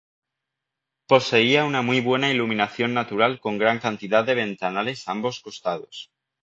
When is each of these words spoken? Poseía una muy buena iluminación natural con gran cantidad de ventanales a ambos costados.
Poseía 1.07 1.63
una 1.63 1.83
muy 1.83 2.01
buena 2.01 2.31
iluminación 2.31 2.91
natural 2.95 3.39
con 3.39 3.59
gran 3.59 3.77
cantidad 3.77 4.23
de 4.25 4.33
ventanales 4.33 5.07
a 5.07 5.11
ambos 5.11 5.41
costados. 5.41 6.09